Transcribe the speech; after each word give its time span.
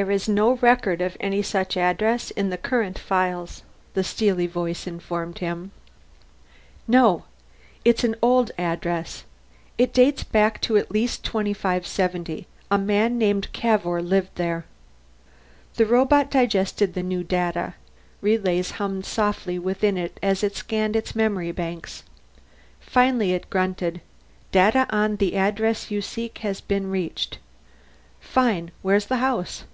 "There 0.00 0.10
is 0.10 0.26
no 0.26 0.54
record 0.56 1.02
of 1.02 1.18
any 1.20 1.42
such 1.42 1.76
address 1.76 2.30
in 2.30 2.48
the 2.48 2.56
current 2.56 2.98
files," 2.98 3.62
the 3.92 4.02
steely 4.02 4.46
voice 4.46 4.86
informed 4.86 5.40
him. 5.40 5.70
"No. 6.88 7.24
It's 7.84 8.02
an 8.02 8.16
old 8.22 8.52
address. 8.56 9.24
It 9.76 9.92
dates 9.92 10.24
back 10.24 10.62
to 10.62 10.78
at 10.78 10.90
least 10.90 11.24
2570. 11.26 12.46
A 12.70 12.78
man 12.78 13.18
named 13.18 13.52
Cavour 13.52 14.00
lived 14.00 14.36
there." 14.36 14.64
The 15.74 15.84
robot 15.84 16.30
digested 16.30 16.94
the 16.94 17.02
new 17.02 17.22
data; 17.22 17.74
relays 18.22 18.70
hummed 18.70 19.04
softly 19.04 19.58
within 19.58 19.98
it 19.98 20.18
as 20.22 20.42
it 20.42 20.56
scanned 20.56 20.96
its 20.96 21.14
memory 21.14 21.52
banks. 21.52 22.02
Finally 22.80 23.32
it 23.34 23.50
grunted, 23.50 24.00
"Data 24.52 24.86
on 24.88 25.16
the 25.16 25.36
address 25.36 25.90
you 25.90 26.00
seek 26.00 26.38
has 26.38 26.62
been 26.62 26.88
reached." 26.90 27.36
"Fine! 28.22 28.70
Where's 28.80 29.04
the 29.04 29.16
house?" 29.18 29.64